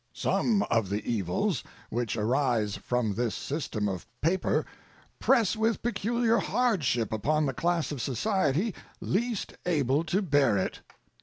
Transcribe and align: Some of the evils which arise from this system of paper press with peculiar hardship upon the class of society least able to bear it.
Some 0.13 0.63
of 0.63 0.89
the 0.89 1.05
evils 1.07 1.63
which 1.91 2.17
arise 2.17 2.75
from 2.75 3.13
this 3.13 3.35
system 3.35 3.87
of 3.87 4.07
paper 4.19 4.65
press 5.19 5.55
with 5.55 5.83
peculiar 5.83 6.39
hardship 6.39 7.13
upon 7.13 7.45
the 7.45 7.53
class 7.53 7.91
of 7.91 8.01
society 8.01 8.73
least 8.99 9.53
able 9.67 10.03
to 10.05 10.23
bear 10.23 10.57
it. 10.57 10.79